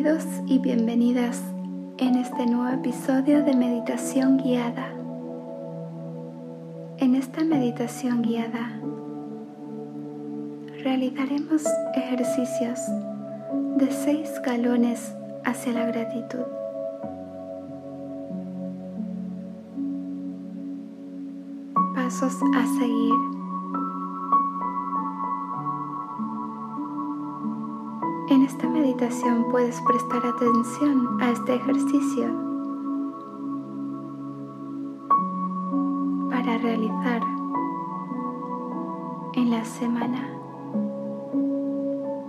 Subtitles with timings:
[0.00, 1.42] Bienvenidos y bienvenidas
[1.98, 4.94] en este nuevo episodio de meditación guiada.
[6.98, 8.80] En esta meditación guiada
[10.84, 11.64] realizaremos
[11.96, 12.78] ejercicios
[13.78, 16.46] de seis escalones hacia la gratitud.
[21.96, 23.37] Pasos a seguir
[28.48, 32.28] esta meditación puedes prestar atención a este ejercicio
[36.30, 37.20] para realizar
[39.34, 40.30] en la semana.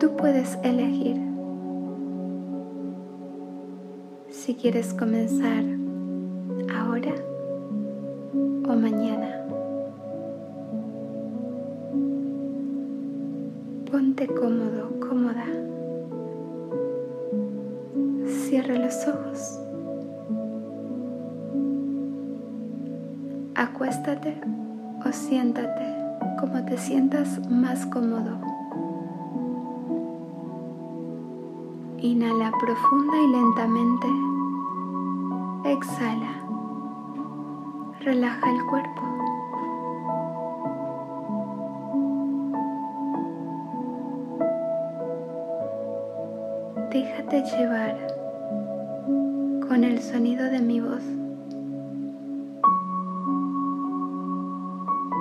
[0.00, 1.22] Tú puedes elegir
[4.28, 5.62] si quieres comenzar
[6.76, 7.14] ahora
[8.68, 9.46] o mañana.
[13.88, 15.77] Ponte cómodo, cómoda.
[18.48, 19.60] Cierra los ojos.
[23.54, 24.40] Acuéstate
[25.04, 25.94] o siéntate
[26.40, 28.38] como te sientas más cómodo.
[31.98, 34.06] Inhala profunda y lentamente.
[35.66, 36.32] Exhala.
[38.00, 39.02] Relaja el cuerpo.
[46.90, 48.17] Déjate llevar
[49.68, 51.02] con el sonido de mi voz.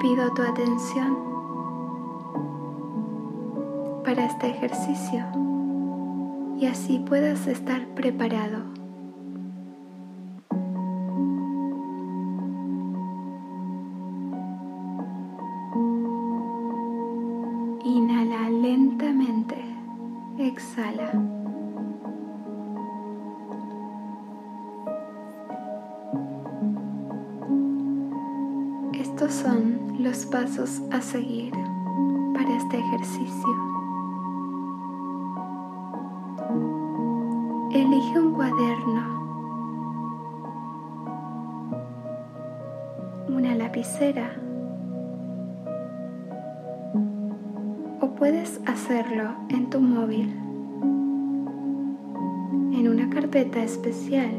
[0.00, 1.16] Pido tu atención
[4.04, 5.24] para este ejercicio
[6.58, 8.64] y así puedas estar preparado.
[17.84, 19.56] Inhala lentamente,
[20.38, 21.41] exhala.
[29.32, 31.54] Estos son los pasos a seguir
[32.34, 33.48] para este ejercicio.
[37.72, 39.02] Elige un cuaderno,
[43.28, 44.36] una lapicera
[48.02, 50.28] o puedes hacerlo en tu móvil,
[52.78, 54.30] en una carpeta especial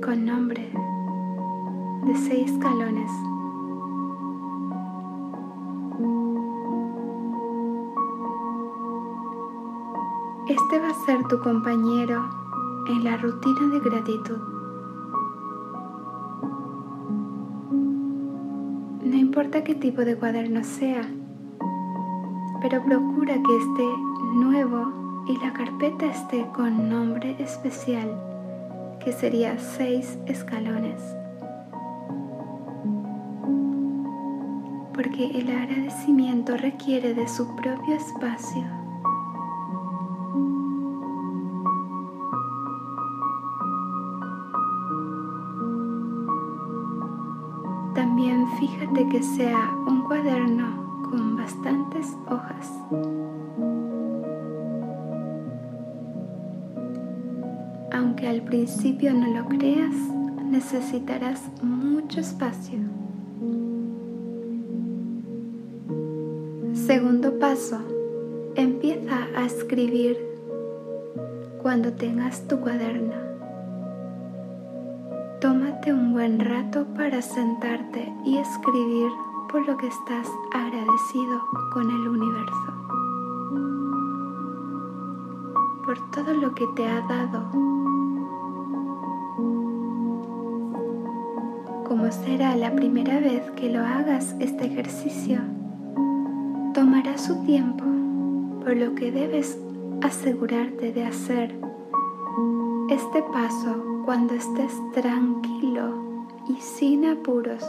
[0.00, 0.70] con nombre
[2.04, 3.10] de seis escalones.
[10.48, 12.22] Este va a ser tu compañero
[12.88, 14.38] en la rutina de gratitud.
[19.02, 21.08] No importa qué tipo de cuaderno sea,
[22.60, 23.86] pero procura que esté
[24.34, 28.10] nuevo y la carpeta esté con nombre especial,
[29.02, 31.23] que sería seis escalones.
[35.14, 38.64] Porque el agradecimiento requiere de su propio espacio.
[47.94, 52.72] También fíjate que sea un cuaderno con bastantes hojas.
[57.92, 59.94] Aunque al principio no lo creas,
[60.50, 62.80] necesitarás mucho espacio.
[66.94, 67.78] Segundo paso,
[68.54, 70.16] empieza a escribir
[71.60, 73.16] cuando tengas tu cuaderno.
[75.40, 79.10] Tómate un buen rato para sentarte y escribir
[79.50, 81.40] por lo que estás agradecido
[81.72, 82.72] con el universo,
[85.84, 87.50] por todo lo que te ha dado.
[91.88, 95.40] Como será la primera vez que lo hagas este ejercicio,
[96.74, 97.84] tomará su tiempo,
[98.64, 99.56] por lo que debes
[100.02, 101.54] asegurarte de hacer
[102.90, 105.94] este paso cuando estés tranquilo
[106.48, 107.62] y sin apuros.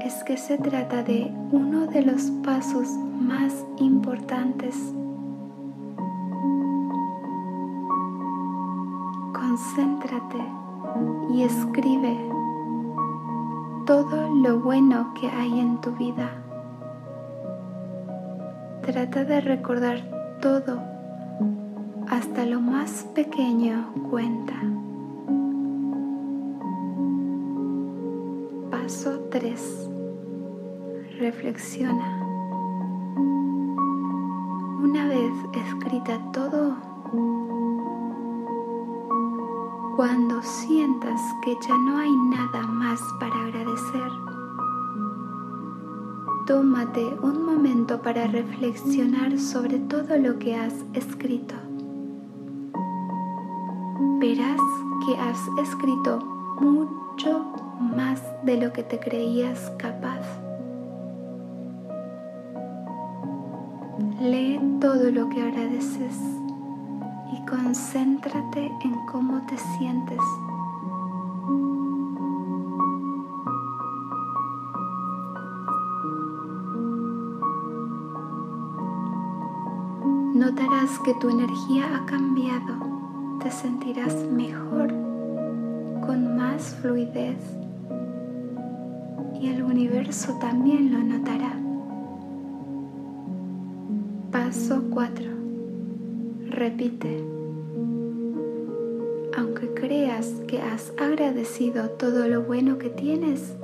[0.00, 2.88] Es que se trata de uno de los pasos
[3.20, 4.74] más importantes.
[9.34, 10.42] Concéntrate
[11.34, 12.35] y escribe
[13.86, 16.28] todo lo bueno que hay en tu vida.
[18.82, 20.00] Trata de recordar
[20.42, 20.82] todo,
[22.08, 24.54] hasta lo más pequeño cuenta.
[28.72, 29.90] Paso 3.
[31.20, 32.26] Reflexiona.
[34.82, 35.32] Una vez
[35.64, 36.76] escrita todo,
[39.96, 44.10] cuando sientas que ya no hay nada más para agradecer,
[46.46, 51.54] tómate un momento para reflexionar sobre todo lo que has escrito.
[54.20, 54.60] Verás
[55.06, 56.18] que has escrito
[56.60, 57.46] mucho
[57.80, 60.26] más de lo que te creías capaz.
[64.20, 66.18] Lee todo lo que agradeces
[67.32, 70.20] y concéntrate en cómo te sientes.
[80.34, 82.74] Notarás que tu energía ha cambiado,
[83.42, 84.88] te sentirás mejor,
[86.06, 87.38] con más fluidez
[89.40, 91.52] y el universo también lo notará.
[94.30, 95.35] Paso 4.
[96.56, 97.24] Repite.
[99.36, 103.54] Aunque creas que has agradecido todo lo bueno que tienes,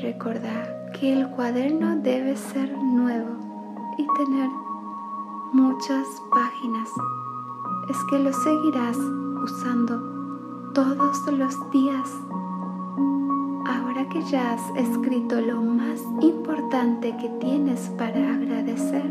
[0.00, 3.28] recuerda que el cuaderno debe ser nuevo
[3.98, 4.48] y tener
[5.52, 6.88] muchas páginas.
[7.90, 12.08] Es que lo seguirás usando todos los días
[14.10, 19.02] que ya has escrito lo más importante que tienes para agradecer,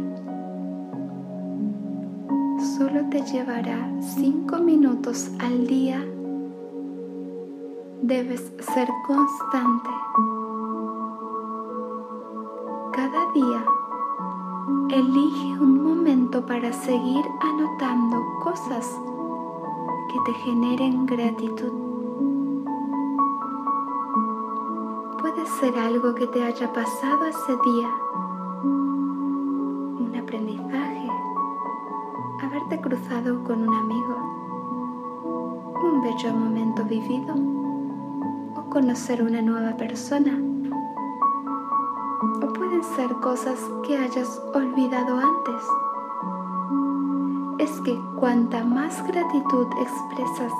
[3.15, 6.05] te llevará cinco minutos al día.
[8.01, 9.89] Debes ser constante.
[12.91, 13.65] Cada día,
[14.89, 18.85] elige un momento para seguir anotando cosas
[20.11, 21.71] que te generen gratitud.
[25.59, 27.89] ser algo que te haya pasado ese día,
[33.45, 34.15] con un amigo,
[35.83, 37.35] un bello momento vivido
[38.55, 40.39] o conocer una nueva persona.
[42.41, 45.63] O pueden ser cosas que hayas olvidado antes.
[47.59, 50.51] Es que cuanta más gratitud expresas,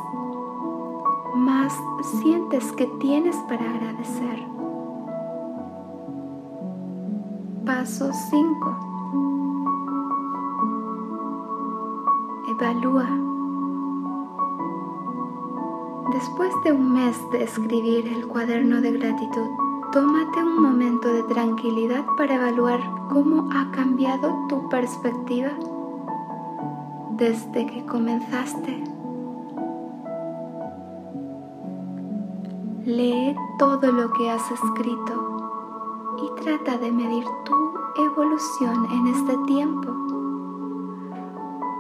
[1.36, 1.74] más
[2.22, 4.46] sientes que tienes para agradecer.
[7.66, 8.95] Paso 5.
[12.58, 13.06] Evalúa.
[16.14, 19.50] Después de un mes de escribir el cuaderno de gratitud,
[19.92, 22.80] tómate un momento de tranquilidad para evaluar
[23.10, 25.52] cómo ha cambiado tu perspectiva
[27.18, 28.84] desde que comenzaste.
[32.86, 35.76] Lee todo lo que has escrito
[36.24, 40.05] y trata de medir tu evolución en este tiempo.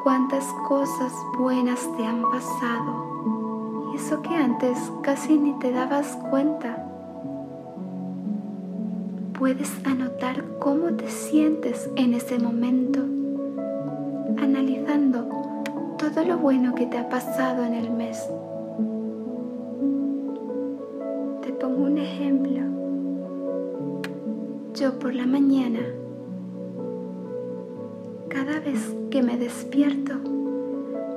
[0.05, 6.85] Cuántas cosas buenas te han pasado y eso que antes casi ni te dabas cuenta.
[9.39, 12.99] Puedes anotar cómo te sientes en ese momento,
[14.37, 15.27] analizando
[15.97, 18.29] todo lo bueno que te ha pasado en el mes.
[21.41, 22.61] Te pongo un ejemplo.
[24.75, 25.79] Yo por la mañana,
[28.29, 30.13] cada vez que me despierto,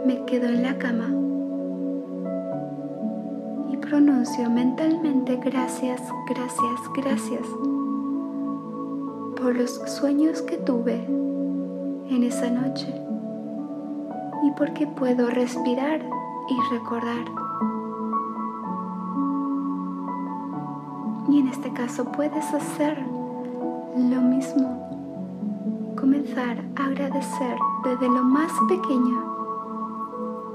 [0.06, 1.08] me quedo en la cama
[3.72, 7.44] y pronuncio mentalmente gracias, gracias, gracias
[9.36, 12.86] por los sueños que tuve en esa noche
[14.44, 17.24] y porque puedo respirar y recordar.
[21.28, 22.96] Y en este caso puedes hacer
[23.96, 29.22] lo mismo, comenzar a agradecer desde lo más pequeño.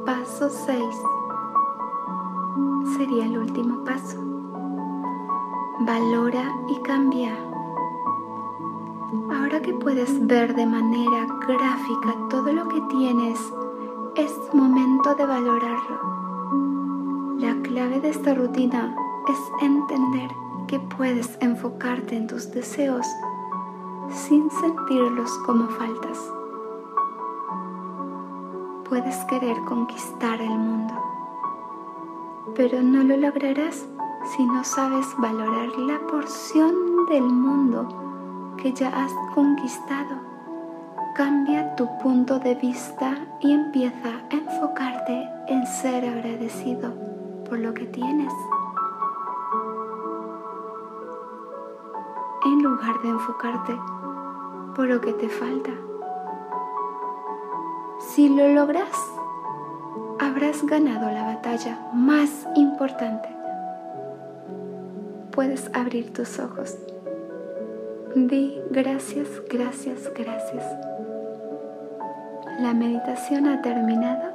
[0.06, 0.84] Paso 6
[2.98, 4.18] sería el último paso.
[5.80, 7.36] Valora y cambia.
[9.32, 13.40] Ahora que puedes ver de manera gráfica todo lo que tienes,
[14.16, 16.14] es momento de valorarlo.
[17.40, 18.96] La clave de esta rutina
[19.28, 20.30] es entender
[20.68, 23.06] que puedes enfocarte en tus deseos
[24.10, 26.43] sin sentirlos como faltas.
[28.88, 30.94] Puedes querer conquistar el mundo,
[32.56, 33.88] pero no lo lograrás
[34.26, 40.16] si no sabes valorar la porción del mundo que ya has conquistado.
[41.16, 46.94] Cambia tu punto de vista y empieza a enfocarte en ser agradecido
[47.48, 48.34] por lo que tienes.
[52.46, 53.80] En lugar de enfocarte
[54.76, 55.72] por lo que te falta
[58.14, 58.96] Si lo logras,
[60.20, 63.28] habrás ganado la batalla más importante.
[65.32, 66.78] Puedes abrir tus ojos.
[68.14, 70.64] Di gracias, gracias, gracias.
[72.60, 74.30] La meditación ha terminado.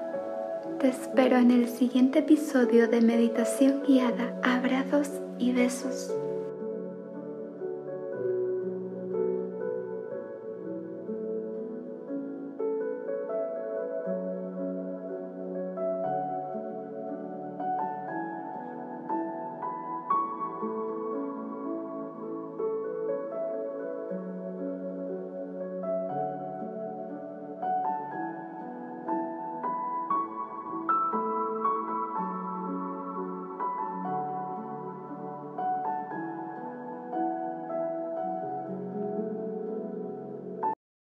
[0.80, 4.35] Te espero en el siguiente episodio de Meditación Guiada.
[4.42, 5.08] Abrazos
[5.38, 6.12] y besos.